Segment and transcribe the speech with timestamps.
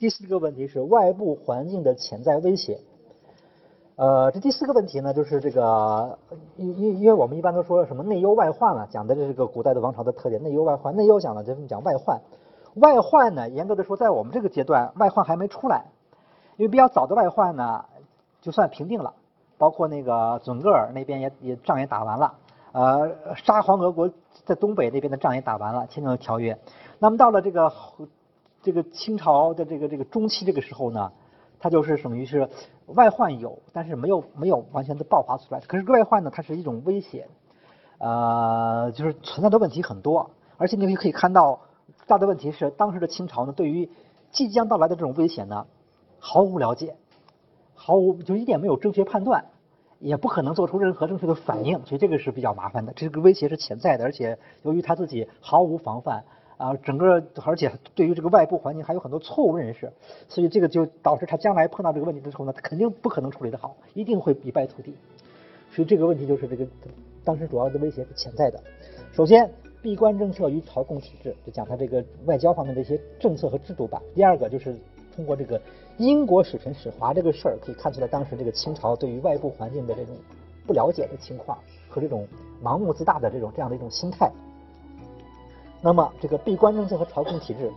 [0.00, 2.80] 第四个问题是外部环境的潜在威胁。
[3.96, 6.18] 呃，这第四个问题呢，就是这个，
[6.56, 10.96] 因因因为我们一般都说什么内忧外患了，讲的是这个古代的王朝的特点，内忧外患。
[10.96, 12.18] 内忧讲的就是讲外患，
[12.76, 15.84] 外患呢，严格的说，在我们这个阶段，外患还没出来，
[16.56, 17.84] 因为比较早的外患呢，
[18.40, 19.12] 就算平定了，
[19.58, 22.34] 包括那个准噶尔那边也也仗也打完了，
[22.72, 24.10] 呃，沙皇俄国
[24.46, 26.58] 在东北那边的仗也打完了，签订了条约。
[26.98, 27.70] 那么到了这个
[28.62, 31.12] 这个清朝的这个这个中期这个时候呢，
[31.58, 32.48] 它就是等于是。
[32.96, 35.60] 外患有，但是没有没有完全的爆发出来。
[35.60, 37.28] 可是外患呢，它是一种危险，
[37.98, 40.28] 呃，就是存在的问题很多。
[40.56, 41.60] 而且你可以看到，
[42.08, 43.88] 大的问题是当时的清朝呢，对于
[44.32, 45.64] 即将到来的这种危险呢，
[46.18, 46.96] 毫无了解，
[47.74, 49.44] 毫无就一点没有正确判断，
[50.00, 51.86] 也不可能做出任何正确的反应。
[51.86, 52.92] 所以这个是比较麻烦的。
[52.94, 56.24] 这个威胁是潜在的，而且由于他自己毫无防范。
[56.60, 59.90] 啊，整个而且对于这个外部环境还有很多错误认识，
[60.28, 64.94] 所以这个就导致他将来碰到这个问题的时候呢，他肯定不可能处理得好，一定会一败涂地。
[65.72, 66.66] 所以这个问题就是这个
[67.24, 68.62] 当时主要的威胁是潜在的。
[69.10, 69.50] 首先，
[69.80, 74.02] 闭关政策与朝贡体制，就讲他这个外交方面的一些政策和制度吧。
[74.14, 74.76] 第二个就是
[75.16, 75.58] 通过这个
[75.96, 80.14] 英国使臣使华这个事儿，可以看出来当时这个清朝对于外部环境的这种
[80.66, 81.56] 不了解的情况
[81.88, 82.28] 和这种
[82.62, 84.30] 盲目自大的这种这样的一种心态。
[85.82, 87.72] 那么这个闭关政策和朝贡体制，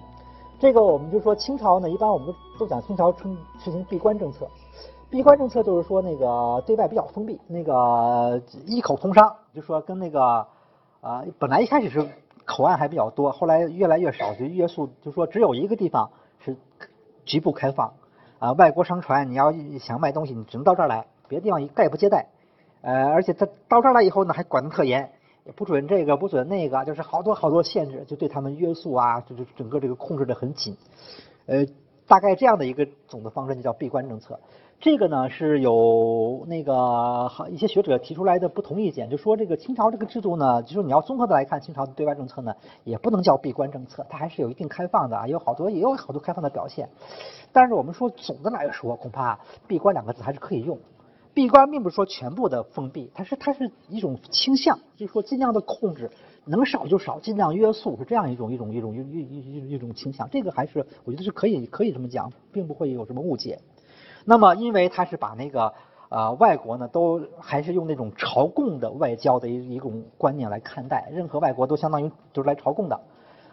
[0.59, 4.47] 这个我们就说清朝呢，一般我们都都讲清朝称实行闭关政策。
[5.09, 10.45] 闭关政策就是说那个对外比较封闭，那个一口通商，就说跟那个
[11.01, 12.07] 啊本来一开始是
[12.45, 16.09] 口岸还比较多，后来越来越少，就约束，就说只有一个地方
[16.39, 16.57] 是
[17.25, 17.93] 局部开放
[18.39, 22.27] 啊，外国商船你要想卖东西，你只能到这儿来，别的地方一概不接待。
[22.81, 25.11] 呃，而且他到这儿来以后呢，还管得特严。
[25.45, 30.77] 也不准这个，不准那个，就是好多好多限制，就对他们约束啊，就是整个这个控制的很紧。
[31.45, 31.65] 呃，
[32.07, 34.39] 大概这样的一个总的方针就叫闭关政策。
[34.79, 46.89] 这个呢是有那个一些学者提出来的不同意见，就说这个清朝这个制度呢，就说你要综合的来看，清朝的对外政策呢，也不能叫闭关政策，它还是有一定开放的啊，有好多也有好多开放的表现。
[47.53, 50.77] 但是我们说总的来说，恐怕闭关两个字还是可以用。
[51.33, 56.11] 闭关并不是说全部的封闭，它是它是一种倾向，就是说尽量的控制，
[56.45, 60.29] 能少就少，尽量约束，是这样一种一种一种一一一一种倾向。
[60.29, 63.59] 这个还是我觉得是可以可以这么讲，并不会有什么误解。
[64.25, 65.73] 那么，因为他是把那个
[66.09, 72.99] 呃外国呢都还是用那种朝贡的外交的一一种观念来看待，任何外国都相当于都是来朝贡的。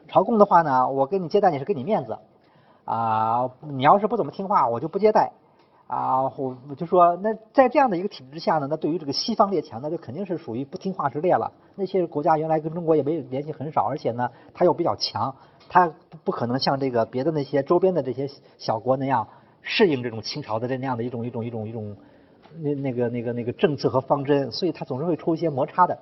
[0.07, 2.19] 朝贡的话呢，我给你接待你是给你面子
[2.85, 5.33] 啊，你要是不怎么听话，我就不接待。
[5.91, 11.51] 啊，我我就说，那在这样的一个体制下呢，那对于这个西方列强，那就肯定是属于不听话之列了。
[11.75, 15.35] 那些国家原来跟中国也没联系很少，而且呢，它又比较强，
[15.69, 15.93] 它
[16.23, 19.27] 不可能像这个别的那些周边的这些小国那样
[19.63, 21.97] 适应这种清朝的这那样的一种一种一种一种
[22.61, 25.99] 那那个那个那个政策和方针，所以它总是会出一些摩擦的。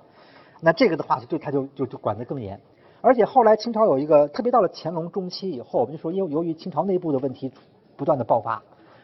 [0.61, 2.61] 那这个的话，就对他就就就管得更严。
[3.01, 7.51] 而且后来清朝有一个，特别到了乾隆中期以后，我们就说，因为由于清朝内部的问题
[7.97, 8.61] 不断的爆发。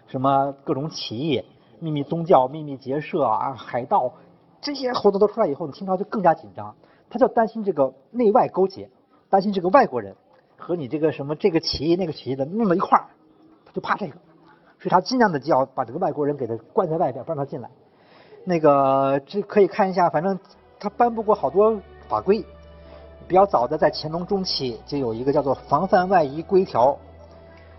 [0.07, 1.43] 什么各种起义、
[1.79, 4.13] 秘密宗教、秘密结社啊、海盗，
[4.61, 6.75] 这些活动都出来以后，清朝就更加紧张，
[7.09, 8.89] 他就担心这个内外勾结，
[9.29, 10.15] 担心这个外国人
[10.57, 13.05] 和你这个什么这个起义那个起义的弄到一块儿，
[13.65, 14.13] 他就怕这个，
[14.79, 17.69] 所以他尽量的就要把这个外国人给他关在外边，不让他进来。
[18.43, 20.39] 那个这可以看一下，反正
[20.79, 22.45] 他颁布过好多法规，
[23.27, 26.91] 比较早的在乾隆中期就有一个叫做《防范外夷规条》。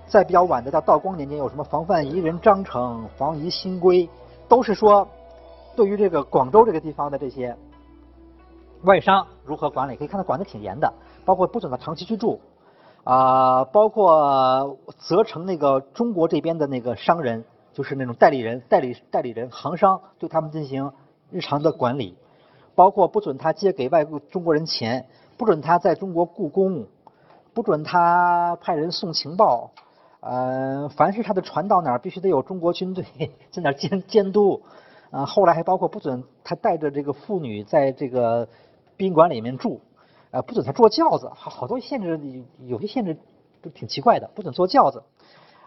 [0.09, 4.09] 再比较晚的到道光年间，有什么防范夷人章程、防夷新规，
[4.49, 5.07] 都是说
[5.75, 7.57] 对于这个广州这个地方的这些
[8.83, 10.93] 外商如何管理，可以看到管的挺严的，
[11.25, 12.41] 包括不准他长期居住，
[13.03, 20.93] 啊，包括责成那个中国这边的那个商人，就是那种代理人、代理代理人、行商，对他们进行
[21.31, 22.17] 日常的管理，
[22.77, 25.07] 包括不准他借给外国中国人钱，
[25.37, 26.87] 不准他在中国雇工，
[27.53, 29.73] 不准他派人送情报。
[30.29, 33.05] 呃，凡是他的船到哪儿，必须得有中国军队
[33.53, 34.63] 在那儿监监督。
[35.13, 38.49] 啊，后来还包括不准他带着这个妇女在这个
[38.97, 39.81] 宾馆里面住，
[40.33, 42.21] 呃，不准他坐轿子，好好多限制，
[42.67, 43.17] 有些限制
[43.63, 45.05] 都挺奇怪的，不准坐轿子。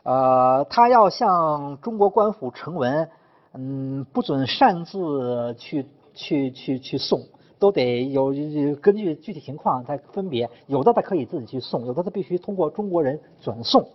[0.03, 3.09] 呃，他要向中国官府呈文，
[3.53, 7.21] 嗯，不准擅自去去去去送，
[7.59, 8.33] 都得有
[8.81, 13.87] 根据具体情况再分别，有的他可以自己去送，有的他必须通过中国人转送。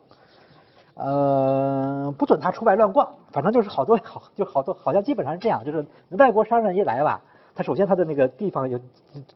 [0.95, 7.21] 呃，不准他出外乱逛，反正就是好多好，就好多好像基本上是这样，就是外国商人一来吧，
[7.55, 8.79] 他首先他的那个地方有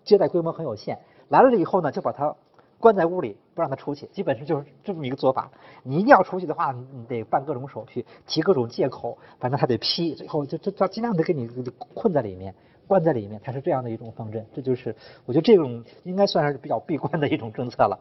[0.04, 2.34] 接待规模很有限，来了以后呢，就把他
[2.78, 5.50] 关在屋里不让他出去，基本上就是这么一个做法。
[5.82, 11.48] 你一定要出去的话，你得办各种手续，提各种借口，反正他得批，最后就就他尽量的给你
[11.92, 12.54] 困在里面，
[12.86, 14.46] 关在里面，他是这样的一种方针。
[14.54, 14.94] 这就是
[15.26, 17.98] 我觉得这种应该算是比较闭关的一种政策了。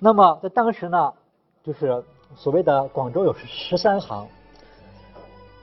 [0.00, 1.12] 那么在当时呢，
[1.62, 2.02] 就是
[2.36, 4.26] 所谓的广州有十三行。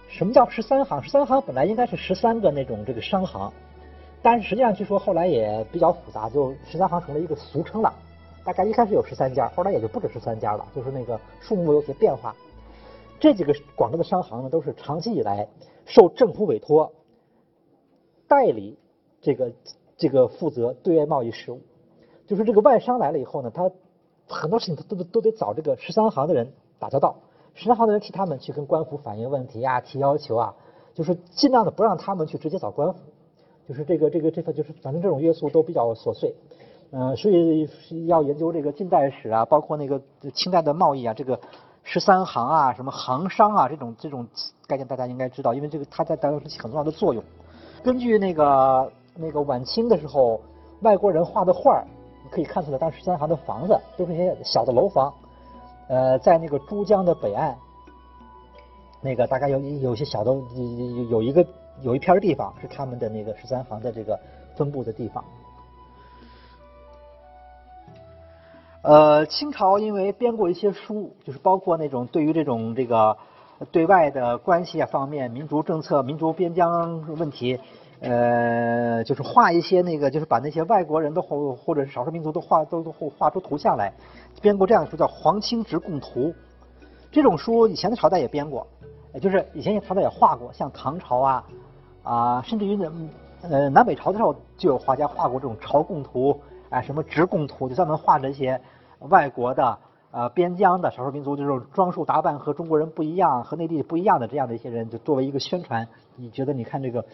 [0.07, 1.03] 什么叫十三行？
[1.03, 3.51] 十三行本来应该是十三个那种这个商行，
[4.21, 7.93] 但是实际上据说后来也比较复杂，就十三行成了一个俗称了。
[8.45, 12.33] 大概一开始有十三家，后来也就不止十三家了，就是那个数目有些变化。
[13.19, 15.47] 这几个广州的商行呢，都是长期以来
[15.85, 16.93] 受政府委托
[18.27, 18.77] 代理
[19.21, 19.51] 这个
[19.97, 21.59] 这个负责对外贸易事务。
[22.25, 23.69] 就是这个外商来了以后呢，他
[24.27, 27.15] 很多事情都都都得找这个十三行的人打交道。
[27.53, 30.53] 十三行的人替他们去跟官府反映问题啊，提要求啊，
[30.93, 32.99] 就是尽量的不让他们去直接找官府，
[33.65, 36.35] 就是这个这个这个就是反正这种约束都比较琐碎，
[36.91, 37.69] 嗯，所以
[38.07, 40.01] 要研究这个近代史啊，包括那个
[40.33, 41.39] 清代的贸易啊，这个
[41.83, 44.27] 十三行啊，什么行商啊这种这种
[44.67, 47.23] 概念大家应该知道，因为这个它在当时起很重要的作用。
[47.83, 50.41] 根据那个那个晚清的时候
[50.81, 51.94] 外国人画的画，你
[52.31, 55.13] 可以看出来当时十三行的房子都是一些小的楼房。
[55.87, 57.55] 呃，在那个珠江的北岸，
[59.01, 61.45] 那个大概有有些小的有有一个
[61.81, 64.19] 有一片地方是他们的那个十三行的这个
[64.55, 65.23] 分布的地方。
[68.81, 73.17] 呃，清朝因为编过一些书，就是包括那种对于这种这个
[73.71, 77.59] 对外的关系啊方面、民族政策、民族边疆问题，
[78.01, 83.91] 呃，就是画一些那个，就是把那些外国人的或或者是少数民族都画都都画出图像来。
[84.41, 86.27] 编过这样的书叫《皇清直贡图》，
[87.11, 88.67] 这种书以前的朝代也编过，
[89.21, 91.43] 就是以前的朝代也画过，像唐朝啊
[92.03, 92.77] 啊，甚至于
[93.41, 96.37] 呃南北朝的时候就有画家画过这种朝贡图，
[96.69, 98.59] 啊什么直贡图，就专门画这些
[98.99, 99.77] 外国的
[100.11, 105.87] 呃边疆的少数民族，就是装束打扮和中国人不一样，和内地不一样的这样的一些人，就作为一个宣传，
[106.17, 107.05] 你觉得你看这个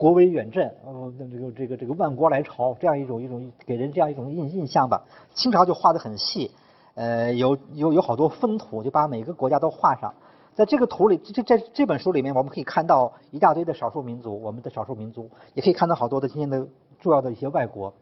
[0.00, 5.02] 国威远振，呃这个这个这个万国来朝这样一种一种给人这样一种印印象吧，
[5.34, 6.50] 清朝就画的很细。
[6.94, 10.14] 呃，有有有好多分图，就把每个国家都画上。
[10.54, 16.66] 在这个图里，这这这本书里面，我们可以看到一大堆的少数民族，我们的少数民族，也可以看到好多的今天的
[16.98, 17.92] 重要的一些外国，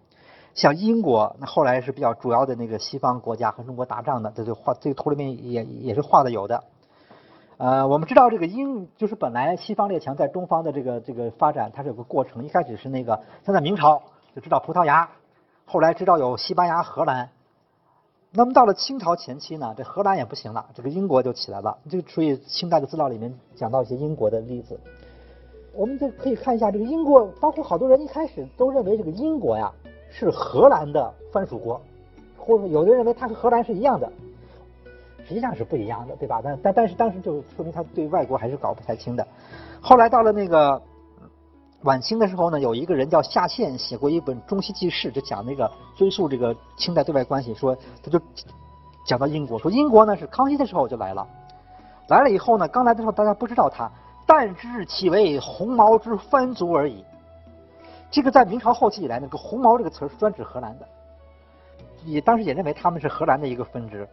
[0.54, 6.62] 像英国，那后来是比较主要的那个西方国家和中国打仗的，这就画这个图里面也也是画的有的。
[7.58, 14.00] 呃，我们知道这个英就是本来西方列强在东方的这个这个发展，它是有个过程，一开始是那个像在明朝
[14.32, 15.08] 就知道葡萄牙，
[15.66, 17.28] 后来知道有西班牙、荷兰。
[18.30, 21.76] 那么到了清朝前期呢，这荷兰也不行了，这个英国就起来了。
[21.90, 24.78] 就所以清代的资料里面讲到一些英国的例子，
[25.74, 29.72] 我们就可以看一下这个英国，包括好多人一开始都认为这个英国呀
[30.10, 31.80] 是荷兰的藩属国，
[32.36, 34.08] 或者有的人认为它和荷兰是一样的，
[35.28, 36.40] 实际上是不一样的，对吧？
[36.42, 39.24] 但但但是当时就说明他对外国还是搞不太清的。
[39.80, 40.80] 后来到了那个。
[41.82, 48.20] 晚清的时候呢，有一个人叫夏宪，写过一本《中西记事》，就讲那个追溯这个清代对外关系，说他就
[49.06, 51.24] 讲到英国，说英国呢是康熙的时候就来了，
[52.08, 53.88] 来了以后呢，刚来的时候大家不知道他，
[54.26, 57.04] 但知其为红毛之藩族而已。
[58.10, 60.88] 这个在明朝后期以来，那个红毛这个词是专指荷兰的，
[62.04, 64.08] 也当时也认为他们是荷兰的一个分支，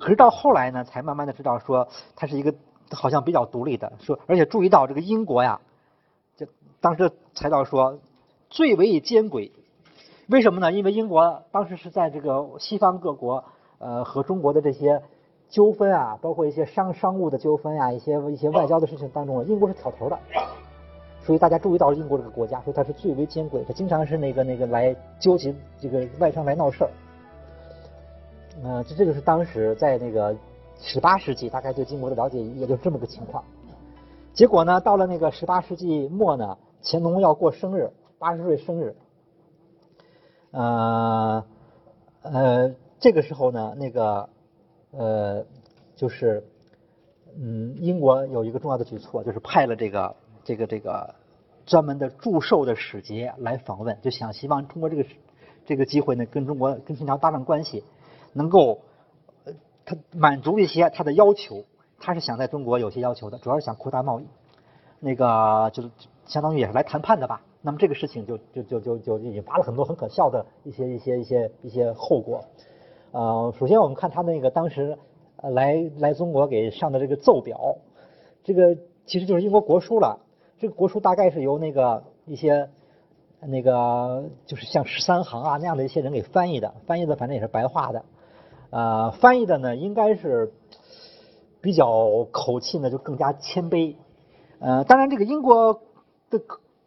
[0.00, 2.54] 可是到后来呢，才慢慢的知道说他是一个
[2.90, 5.60] 好像比较独立的，说而且注意到这个英国呀。
[6.36, 6.46] 就
[6.80, 8.00] 当时才到说
[8.48, 9.50] 最为奸诡，
[10.28, 10.72] 为什么呢？
[10.72, 13.44] 因为英国当时是在这个西方各国
[13.78, 15.02] 呃和中国的这些
[15.50, 20.18] 纠纷啊，包括一些商商务的纠纷啊，一些一些外交的事情当中，英国是挑头的。
[21.22, 26.90] 所以大家注意到英国这个国家，说它是最为奸诡，它经常是那个那个来纠集这个外商来闹事儿。
[28.62, 30.36] 呃，这这就是当时在那个
[30.80, 33.44] 十八世纪，大概对英国的了解也就这么个情况。
[34.32, 36.58] 结果呢，到了那个十八世纪末呢。
[36.82, 38.96] 乾隆要过生日，八十岁生日。
[40.50, 41.44] 呃
[42.22, 44.30] 呃，这个时候呢，那个
[44.90, 45.44] 呃，
[45.94, 46.42] 就是
[47.38, 51.16] 嗯，英国有一个重要的举措，就是派了这个这个这个
[51.66, 55.04] 专门的祝寿的使节来访问，就想希望通过这个
[55.66, 57.84] 这个机会呢，跟中国跟清朝搭上关系，
[58.32, 58.80] 能够
[59.44, 59.52] 呃
[59.84, 61.64] 他满足一些他的要求。
[61.98, 64.26] 他是想在中国有些要求的，主要是想扩大贸易。
[65.00, 65.90] 那个就是。
[66.26, 72.44] 相当于也是来谈判的吧，那么这个事情就就就就就引发了很多很可笑的一些一些一些一些后果。
[73.10, 74.96] 呃，首先我们看他那个当时
[75.42, 77.78] 来来中国给上的这个奏表，
[78.44, 80.20] 这个其实就是英国国书了。
[80.60, 82.70] 这个国书大概是由那个一些
[83.40, 88.04] 那个就是像十三行啊那样的一些人给翻译的，翻译的反正也是白话的，
[88.70, 90.52] 呃，翻译的呢应该是
[91.60, 93.96] 比较口气呢就更加谦卑，
[94.60, 95.82] 呃，当然这个英国
[96.30, 96.40] 的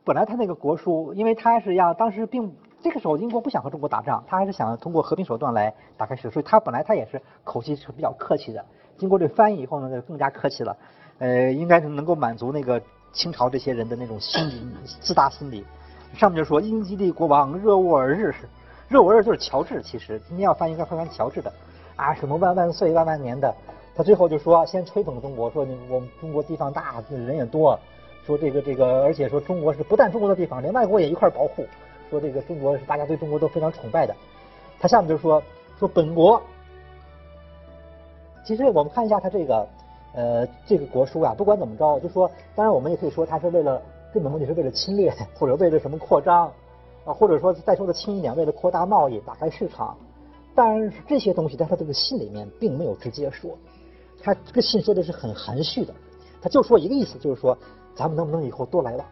[0.03, 8.65] 本来他那个国书，因为他是要当时并这个时候英国不想和中国打仗，他还是想通过和平手段来打开史，所以他本来他也是口气是比较客气的，
[8.97, 10.77] 经过这翻译以后呢，就更加客气了，
[11.19, 12.81] 呃，应该是能够满足那个
[13.13, 14.67] 清朝这些人的那种心理
[15.01, 15.65] 自大心理。
[16.15, 18.33] 上面就说英吉利国王热沃尔日，
[18.87, 21.51] 热沃尔日就是乔治，其实今天要翻译应该翻译乔治的，
[21.95, 23.53] 啊什么万万岁万万年的，
[23.95, 27.79] 他最后就说先吹捧中国，说你我们中国地方大，人也多，
[28.25, 31.65] 说这个这个，而且说中国是不但中国的地方，连外国也一块保护，
[32.09, 34.15] 说这个中国是大家对中国都非常崇拜的。
[34.79, 35.41] 他下面就说
[35.79, 36.41] 说本国，
[38.45, 39.67] 其实我们看一下他这个
[40.13, 43.81] 呃这个国书啊，不管怎么着，就说当然我们也可以说他是为了。
[44.13, 46.45] 根本目的是为了侵略，或者为了什么扩张，
[47.03, 49.97] 啊，或者说再说的轻一点，为了扩大贸易、打开市场。
[50.55, 53.57] 但是这些东西在他这个信里面并没有直接说，
[54.21, 55.93] 他这个信说的是很含蓄的，
[56.41, 57.57] 他就说一个意思，就是说
[57.95, 59.05] 咱们能不能以后多来往，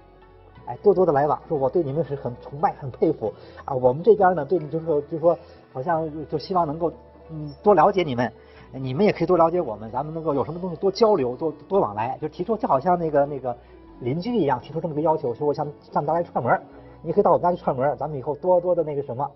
[0.66, 3.34] 哎，多多的来往，说我对你们是很崇拜、很佩服
[3.66, 3.76] 啊。
[3.76, 5.38] 我们这边呢，对你就是说，就是说，
[5.74, 6.92] 好像就希望能够
[7.30, 8.32] 嗯多了解你们，
[8.74, 13.56] 你们也可以多了解我们，咱们能够有什么东西多交流、多多往来，就提出就好像那个那个。
[14.00, 16.60] 邻居一样提出这么个要求，说我想上你家来串门，
[17.04, 19.30] 你可以到我们家去串门，咱们以后多多的那个什么。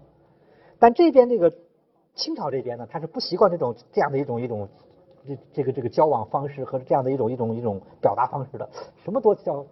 [0.80, 1.54] 但这边这个
[2.16, 4.68] 清朝这边呢，他是不习惯这种这样的一种一种
[5.28, 8.70] 这这个这个交往方式和这样的一种一种一种表达方式的，
[9.04, 9.66] 什么多叫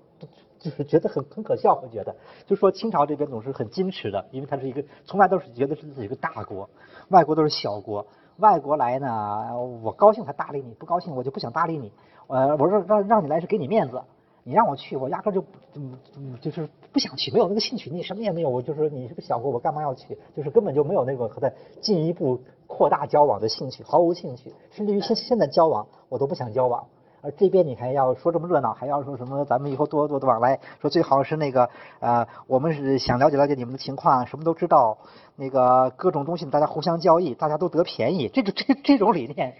[0.60, 6.70] 就是觉得很很可笑，我觉得，就说清朝这边总是很矜持的，因为他是一个从来都是觉得是自己一个大国，
[7.10, 8.06] 外国都是小国，
[8.38, 11.92] 外国来呢，我高兴才搭理你，不高兴我就不想搭理你，
[12.28, 14.02] 呃，我说让让你来是给你面子。
[14.44, 15.42] 你让我去，我压根就
[15.76, 17.90] 嗯嗯就是不想去，没有那个兴趣。
[17.90, 20.18] 你什么也没有，我就是你是个小国，我干嘛要去？
[20.36, 21.50] 就是根本就没有那个和他
[21.82, 24.54] 进一步扩大交往的兴趣，毫无兴趣。
[24.72, 26.86] 甚至于现现在交往，我都不想交往。
[27.22, 31.70] 而这边你还要说这么热闹，还要说什么咱们以后多多的往来，说最好是那个
[32.02, 34.98] 呃，我们是想了解了解你们的情况，什么都知道，
[35.38, 38.28] 那个各种东西大家互相交易，大家都得便宜。
[38.28, 39.56] 这个这这种理念。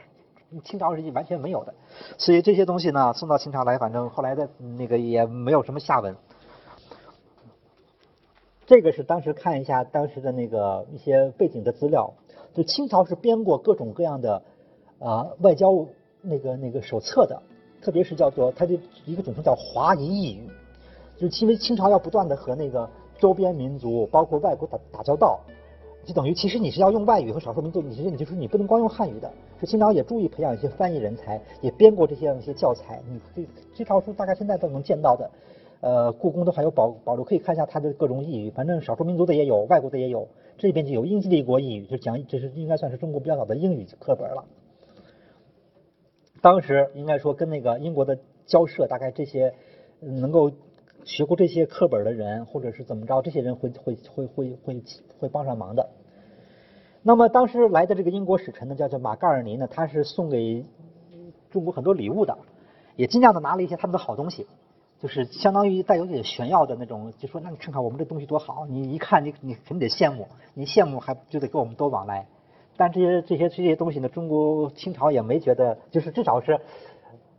[0.62, 1.74] 清朝是完全没有的，
[2.18, 6.16] 所以这些东西呢送到清朝来，反正后来的那个也没有什么下文。
[8.66, 12.14] 这个是当时看一下当时的那个一些背景的资料，
[12.54, 14.42] 就清朝是编过各种各样的
[15.00, 15.86] 啊外交
[16.22, 17.42] 那个那个手册的，
[17.82, 20.50] 特别是叫做它的一个总称叫华夷异语，
[21.18, 25.40] 就是因为清朝要不断的和那个周边民族包括外国打打交道。
[26.06, 29.32] 就等于，其实你是要用外语和少数民族，你是你就是你不能光用汉语的。
[29.62, 33.02] 就清朝也注意培养一些翻译人才，也编过这些一些教材。
[33.08, 35.32] 你这这套书大概现在都能见到的，
[35.80, 38.50] 呃，故宫都还有保保留，可以看一下它的各种译语。
[38.50, 40.28] 反正少数民族的也有，外国的也有。
[40.58, 44.44] 这边就有英吉利国译语，就讲这是应该算是中国比较早的英语课本了。
[46.42, 49.54] 当时应该说跟那个英国的交涉，大概这些
[50.02, 50.52] 能够。
[51.06, 54.84] 学过这些课本的人，或者是怎么着，这些人会会会会会
[55.20, 55.90] 会帮上忙的。
[57.02, 60.66] 那么当时来的这个英国使臣呢，叫叫马盖尔尼呢，他是送给
[61.52, 62.38] 中国很多礼物的，
[62.96, 64.48] 也尽量的拿了一些他们的好东西，
[65.02, 72.26] 就是相当于带有点炫耀的那种，就说那你看看我们这东西多好，你一看你你肯定得羡慕，你羡慕还就得跟我们多往来。
[72.78, 76.62] 但这些这些这些东西呢，中国清朝也没觉得，就是至少是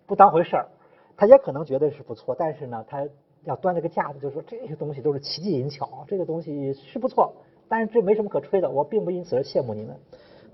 [0.06, 0.68] 不当回事儿，
[1.16, 3.08] 他也可能觉得是不错，但是呢，他。
[3.44, 7.32] 要端这个架子，就说这些东西都是奇技淫巧，这个东西是不错，
[7.68, 9.96] 但是这没什么可吹的，我并不因此而羡慕你们。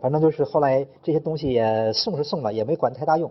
[0.01, 3.31] 反正就是后来这些东西也送是送了，也没管太大用。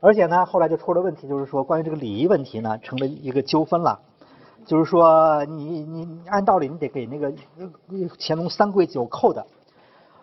[0.00, 4.00] 而且呢，后来就出了问题，就是说关于这个礼仪问题呢，成了一个纠纷了。
[4.66, 7.32] 就是说你你按道理你得给那个
[8.18, 9.46] 乾隆三跪九叩的，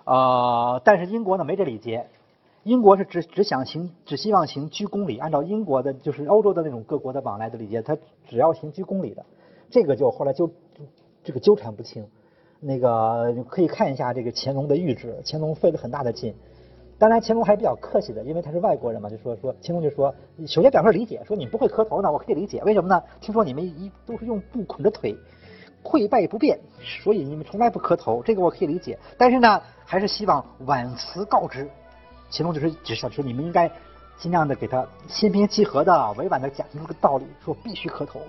[0.06, 2.08] 呃，但是英国呢没这礼节。
[2.68, 7.98] 英国是只只想行，只希望行鞠躬礼，按照英国的，就是欧洲的那种各国的往来的礼节，他
[8.28, 9.26] 只要行鞠躬礼的，
[9.70, 10.52] 这个就后来就
[11.24, 12.06] 这个纠缠不清。
[12.60, 16.36] 那个可以看一下这个乾隆的谕旨，乾隆费了很大的劲。
[16.98, 20.14] 当然乾隆还比较客气的，因为他是外国人嘛，就说说乾隆就说，
[20.46, 23.02] 首先表示理解，说你不会磕头呢，我可以理解，为什么呢？
[23.22, 25.16] 听说你们一都是用布捆着腿，
[25.82, 29.00] 跪拜不便，所以你们从来不磕头，这个我可以理解。
[29.18, 31.70] 但是呢，还是希望婉辞告知。
[32.32, 33.72] 乾隆就是只想说，你们应该
[34.18, 38.22] 尽量的给他心平气和的、委婉的讲清楚个道理，说必须磕头。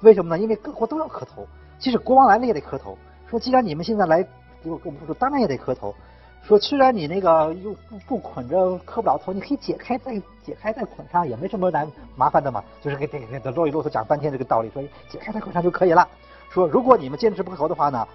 [0.00, 0.42] 为什么呢？
[0.42, 1.46] 因为各国都要磕头，
[1.78, 2.96] 即使国王来了也得磕头。
[3.28, 4.22] 说既然你们现在来
[4.62, 5.94] 给我跟我们说，当然也得磕头。
[6.42, 12.62] 说虽然你那个又不不捆着磕不了头，你可以解开再解开再捆上，也没什么难麻烦的嘛。
[12.80, 16.06] 就是给给给啰里啰嗦讲半天这个道理，说解开再捆上就可以了。
[16.50, 18.06] 说如果你们坚持不磕头的话呢，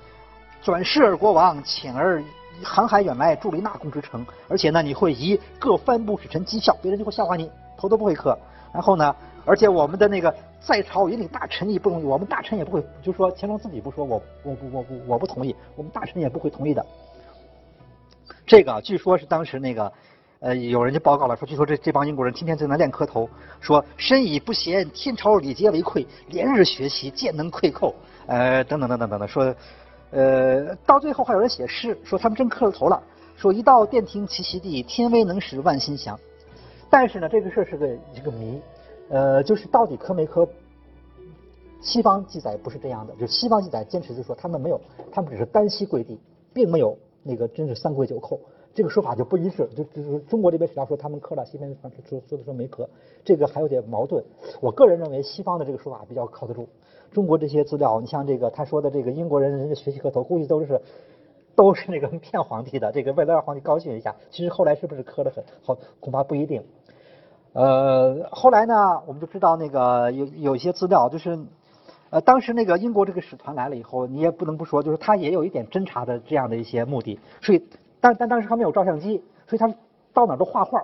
[0.61, 2.23] 转世而国王，请而
[2.63, 8.37] 航海远来，助力纳贡之城，而且呢，你会以各藩部使臣讥笑，别人就会笑话你，头都不会磕。
[8.73, 9.15] 然后呢，
[9.45, 16.85] 而且我们的那个在朝引领大臣也不容易，我们大臣也不会，就说乾隆自己不说，我我我我我不同意，我们大臣也不会同意的。
[18.45, 19.91] 这个据说是当时那个，
[20.39, 27.93] 呃，有人就报告了，说据说这这帮英国人天天在那练磕头，说身以不贤天朝礼节为愧，连日学习见能愧寇，
[28.27, 29.53] 呃，等等等等等等，说，
[30.11, 33.01] 呃，到最后还有人写诗，说他们真磕了头了，
[33.35, 36.19] 说一到殿庭其席地，天威能使万心降。
[36.89, 38.61] 但是呢，这个事儿是个一个谜，
[39.09, 40.47] 呃，就是到底磕没磕？
[41.81, 44.79] 西方记载不是这样的，就西方记载坚持就说他们没有，
[45.11, 46.19] 他们只是单膝跪地，
[46.53, 46.97] 并没有。
[47.23, 48.39] 那个真是三跪九叩，
[48.73, 51.71] 这个说法就不一致，就就是中国这边史料说他们磕了，西边
[52.09, 52.89] 说说的说没磕，
[53.23, 54.23] 这个还有点矛盾。
[54.59, 56.67] 我个人认为西方的这个说法比较靠得住。
[57.11, 60.81] 中国这些资料，你像这个他说的这个英国人人家学习磕头，估计都是
[61.55, 64.15] 都是那个骗皇帝的，这个为了让皇帝高兴一下。
[64.29, 66.63] 其实后来是不是磕的很好，恐怕不一定。
[67.53, 71.39] 呃，后来呢，我们就知道那个有有一些资料就是。
[72.13, 77.65] 呃，当时那个英国这个使团来了以后，你也不能不说，就是他也有一点侦查的这样的一些目的，所以，
[78.01, 79.73] 但但当时他没有照相机，所以他
[80.11, 80.83] 到哪都画画，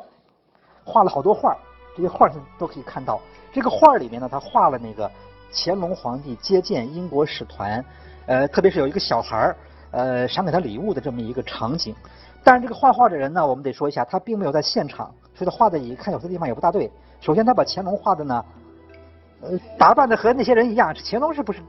[0.85, 1.57] 画了好多画，
[1.97, 3.19] 这些画都可以看到。
[3.51, 5.11] 这个画里面呢，他画了那个
[5.51, 7.83] 乾隆皇帝接见英国使团，
[8.25, 9.57] 呃，特别是有一个小孩儿，
[9.91, 11.95] 呃，赏给他礼物的这么一个场景。
[12.43, 16.91] 但是这个画画的人呢，我们得说一下，他并没有在现场，所以他画的一看有些地方也不大对。
[17.19, 18.45] 首先，他把乾隆画的呢。
[19.39, 21.61] 呃，打扮的和那些人一样，乾隆是不是？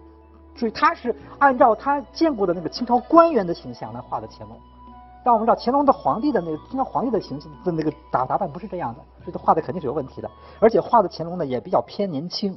[0.56, 4.56] 所以他是按照他见过的那个清朝官员的形象来画的乾隆。
[5.22, 10.30] 但我们知道乾隆的皇帝的那个清朝皇帝的形象的那个打打扮不是这样的，所以他画的肯定是有问题的。
[10.60, 12.56] 而且画的乾隆呢也比较偏年轻。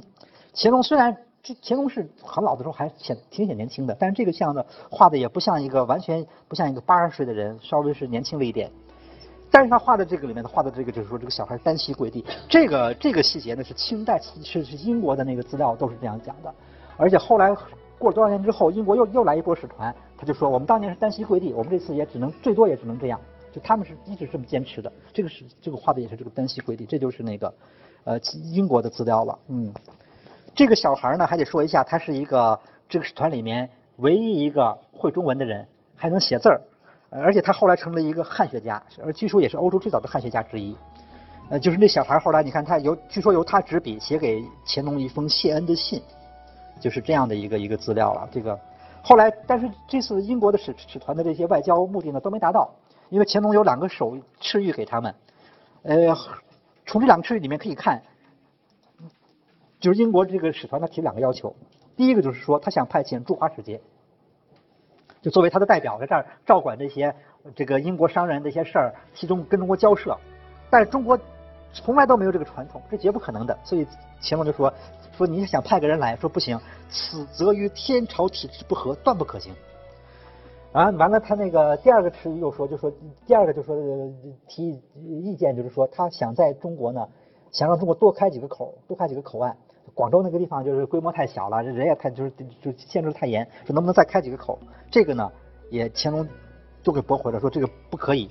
[0.54, 8.70] 乾隆虽然这乾隆是很老的时候还显挺显年轻的，但是这个像呢画的也不像一个完全不像一个八十岁的人，稍微是年轻了一点。
[9.50, 16.54] 但是他画的这个里面，他画的这个就是说，这个小孩单膝跪地，这个这个细节呢是清代是是英国的那个资料都是这样讲的，
[16.96, 17.54] 而且后来
[17.98, 23.20] 过了多少年之后，英国又又来一波使团，他就说我们当年是单膝跪地，我们这次也只能最多也只能这样，
[23.52, 27.52] 就他们是一直这么坚持的，这个是这个画的也是这个单膝跪地，这就是那个
[28.04, 28.18] 呃
[28.52, 29.70] 英国的资料了，嗯，
[30.54, 36.60] 这个小孩呢还得说一下，他是一个这个使团里面唯一一个会中文的人，还能写字儿。
[37.14, 40.74] 而且他后来成了一个汉学家，而据说也是欧洲最早的汉学家之一。
[41.50, 46.02] 呃，就是那小孩后来，你看他由据说由他执笔写给乾隆一封谢恩的信，
[46.80, 48.26] 就是这样的一个一个资料了。
[48.32, 48.58] 这个
[49.02, 52.70] 后来，但是这次英国的使使团的这些外交目的呢都没达到，
[53.10, 55.14] 因为乾隆有两个手敕谕给他们。
[55.82, 56.16] 呃，
[56.86, 58.00] 从这两个敕谕里面可以看，
[59.82, 61.54] 就是英国这个使团他提两个要求，
[61.96, 63.80] 第一个就是说他想派遣驻华使节。
[65.20, 67.14] 就作为他的代表在这儿照管这些
[67.54, 70.16] 这个英国商人的一些事儿，其中跟中国交涉，
[70.70, 71.18] 但是中国
[71.72, 73.58] 从来都没有这个传统，这绝不可能的。
[73.64, 73.86] 所以
[74.20, 74.72] 乾隆就说
[75.16, 79.52] 说你想派个人来说不行，此则与天朝体制不合，断不可行。
[80.72, 82.92] 啊，完了他那个第二个词又说，就说
[83.26, 83.76] 第二个就说
[84.48, 87.08] 提意见，就是说他想在中国呢，
[87.50, 89.56] 想让中国多开几个口，多开几个口岸。
[89.94, 94.58] 广州那个地方就是规模太小了，这人也太就是就限制太严，说能不能再开几个口？
[94.90, 95.30] 这个呢，
[95.70, 96.26] 也乾隆
[96.82, 98.30] 都给驳回了，说这个不可以。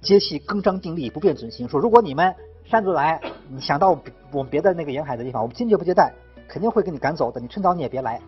[0.00, 1.68] 接系更张定力，不便准行。
[1.68, 3.90] 说如果你们擅自来，你想到
[4.32, 6.12] 我们别的那个沿海的地方，我们坚决不接待，
[6.48, 7.40] 肯定会给你赶走的。
[7.40, 8.20] 你趁早你也别来。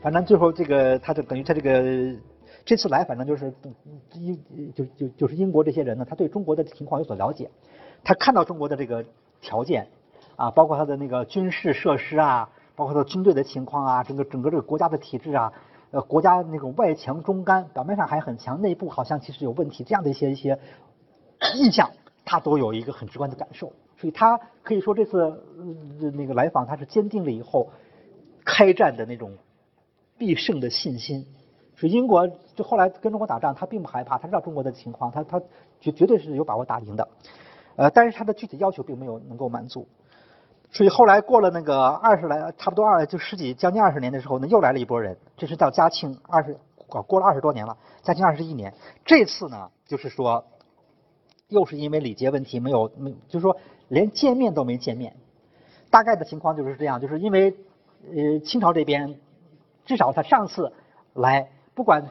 [0.00, 2.18] 反正最后这个他就等于他这个
[2.64, 3.52] 这次来，反正就是
[4.14, 7.50] 英就就就是英国这些人呢，他对中国的情况有所了解，
[8.02, 9.04] 他看到中国的这个
[9.40, 9.86] 条件。
[10.36, 15.52] 啊，包括他的那个军事设施啊，包括他军队的情况啊，整个整个这个国家的体制啊，
[15.90, 20.58] 呃，国家那种外强中干，表面上还很强，内部好像其实有问题，这样的一些一些
[21.56, 21.90] 印象，
[22.24, 23.72] 他都有一个很直观的感受。
[23.98, 25.44] 所以他可以说这次
[26.14, 27.70] 那个来访，他是坚定了以后
[28.44, 29.36] 开战的那种
[30.18, 31.24] 必胜的信心。
[31.76, 35.40] 所以英国就后来跟中国打仗，他并不害怕，他知道中国的情况，他他
[35.80, 37.08] 绝绝对是有把握打赢的。
[37.76, 39.86] 呃，但是他的具体要求并没有能够满足。
[40.72, 45.16] 所以后来过了那个二十来，差不多二就十几将近二十年的时候呢，又来了一波人。
[45.36, 46.56] 这是到嘉庆二十，
[47.06, 48.72] 过了二十多年了，嘉庆二十一年。
[49.04, 50.42] 这次呢，就是说，
[51.48, 53.54] 又是因为礼节问题没有没，就是说
[53.88, 55.14] 连见面都没见面。
[55.90, 57.54] 大概的情况就是这样，就是因为
[58.10, 59.14] 呃清朝这边，
[59.84, 60.72] 至少他上次
[61.12, 62.08] 来，不管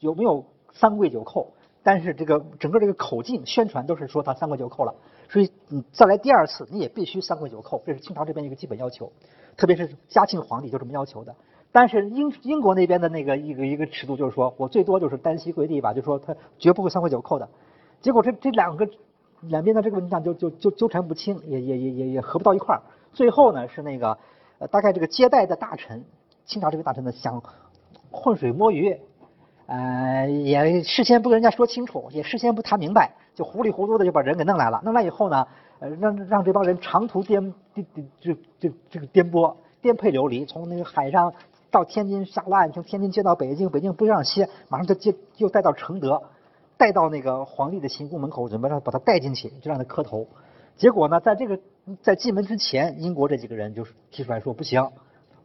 [0.00, 1.46] 有没有三跪九叩，
[1.84, 4.92] 但是这个整个这个口径宣传都是说他三跪九叩了，
[5.28, 9.10] 所以你再来第二次，你也必须三跪九叩，这是清朝这边一个基本要求，
[9.56, 11.34] 特别是嘉庆皇帝就这么要求的。
[11.72, 17.48] 但是英英国那边的那个一个一个尺度就是说我最多就是单膝跪地吧，就说他绝不会三跪九叩的。
[18.00, 18.88] 结果这这两个
[19.40, 22.82] 两边的这个问题上就就就纠缠不清，也也也也也合不到一块儿。
[23.12, 24.16] 最后呢是那个
[24.58, 26.04] 呃大概这个接待的大臣，
[26.44, 27.42] 清朝这个大臣呢想
[28.10, 28.96] 浑水摸鱼。
[29.66, 34.82] 呃，也事先不跟人家说清楚，也事先不谈明白，就糊里糊涂的就把人给弄来了。
[34.84, 35.46] 弄来以后呢，
[35.78, 37.86] 呃，让让这帮人长途颠颠
[38.20, 41.32] 就就这个颠簸颠沛流离，从那个海上
[41.70, 46.22] 到天津下岸，从天津接到北京，北京不让歇，马上就接又带到承德，
[46.76, 50.26] 带到那个皇帝的行宫门口，准备让把他带进去，就让他磕头。
[50.76, 51.58] 结果呢，在这个
[52.02, 54.90] 在进门之前，英国这几个人就提出来说，不行，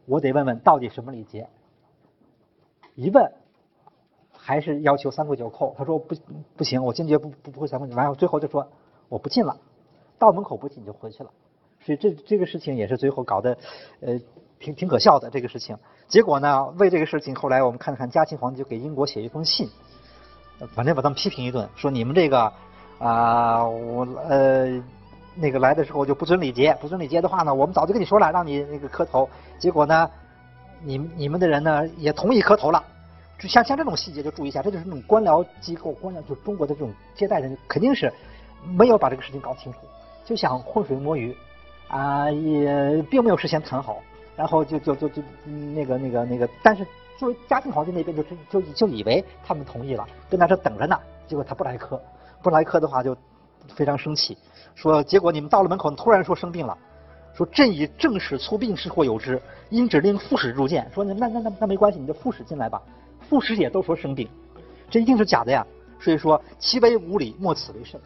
[0.04, 1.48] 我得问问到底什么礼节。
[2.94, 3.32] 一问。
[4.50, 6.12] 还是要求三跪九叩，他说不
[6.56, 8.66] 不行，我坚决不不不会三跪九，然后最后就说
[9.08, 9.56] 我不进了，
[10.18, 11.30] 到门口不进就回去了，
[11.84, 13.56] 所以这这个事情也是最后搞得
[14.00, 14.18] 呃
[14.58, 15.78] 挺挺可笑的这个事情。
[16.08, 19.68] 结果呢，为这个事情，后来我们看了看嘉庆皇帝就给英国写一封信，
[20.74, 22.52] 反正把他们批评一顿，说你们这个
[22.98, 24.82] 啊我呃
[25.36, 30.10] 那个来的时候就不遵礼节，不遵礼节的话呢，我们早就跟你说了，让你那个磕头，结果呢，
[30.82, 32.82] 你你们的人呢也同意磕头了。
[33.40, 38.12] 就像像这种细节就注意一下，这就是那种官僚机构，官僚就中国的这种接待人肯定是
[38.76, 39.78] 没有把这个事情搞清楚，
[40.26, 41.34] 就想浑水摸鱼，
[41.88, 44.02] 啊，也并没有事先谈好，
[44.36, 45.22] 然后就就就就
[45.74, 46.86] 那个那个那个，但是
[47.18, 51.98] 作为嘉靖皇帝那边就是就就以为他们同意了，跟他这等着呢，结果他不来客，
[52.42, 53.16] 不来客的话就
[53.74, 54.36] 非常生气，
[54.74, 56.76] 说结果你们到了门口突然说生病了，
[57.32, 62.82] 说朕以正使粗病是或有之，因指令副使入见，说那那那那那没关系，你就副使进来吧。
[63.30, 64.28] 副使也都说生病，
[64.90, 65.64] 这一定是假的呀。
[66.00, 68.00] 所以说其为无礼，莫此为甚。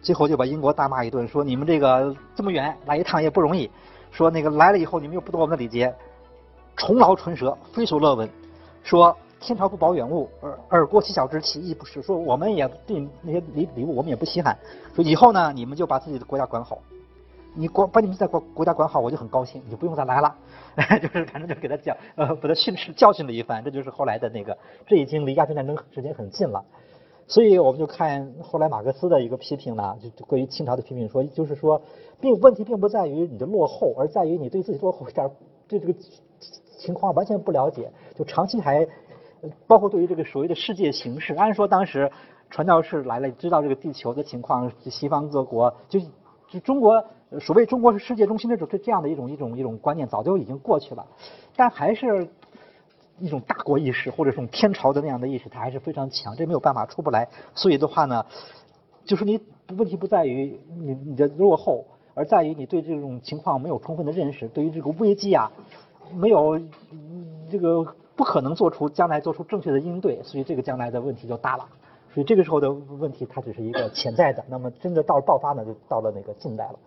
[0.00, 3.68] 最后就把英国大骂一顿，说你们这个这么远来一趟也不容易，
[4.12, 5.92] 说那个来了以后你们又不懂我们的礼节，
[6.76, 8.28] 重劳唇舌，非所乐闻。
[8.84, 12.00] 说天朝不保远物，而而过其小之，其义不是。
[12.00, 14.56] 说我们也对那些礼礼物我们也不稀罕。
[14.94, 16.78] 说以后呢，你们就把自己的国家管好。
[17.54, 20.34] 你管把你们在国国家管好，我就很高兴，你就不用再来了。
[21.02, 23.62] 就是反正就给他讲，呃，把他训斥教训了一番。
[23.62, 26.64] 这就是后来的那个，这已经离鸦片战争时间很近了。
[27.28, 31.80] 所以我们就看后来马克思的一个批评呢，就关于清朝的批评说，就是说，
[32.20, 35.30] 并问题并不在于你的落后，而在于你对自己落后一点，
[35.68, 35.94] 对这个
[36.78, 38.86] 情况完全不了解，就长期还
[39.66, 41.34] 包括对于这个所谓的世界形势。
[41.34, 42.10] 按说当时
[42.50, 46.00] 传教士来了，知道这个地球的情况，西方各国就
[46.52, 47.04] 就中国。
[47.40, 51.06] 所谓中国是世界中心这种这这样的一种一种一种观念早就已经过去了，
[51.56, 52.28] 但还是
[53.18, 57.26] 一种大国意识或者这种天朝的那样的意识，它还是非常强，这没有办法出不来。
[57.54, 58.26] 所以的话呢，
[59.06, 59.40] 就是你
[59.78, 65.50] 问题不在于你你的落后，而在于你对这种情况没有充分的认识，对于这个危机啊，
[66.14, 66.60] 没有
[67.50, 67.82] 这个
[68.14, 71.66] 不可能做出将来做出正确的应对，所以这个将来的问题就大了。
[72.14, 76.78] 所以这个时候的问题它只是一个潜在的，那么真的到了爆发呢，就到了那个近代了。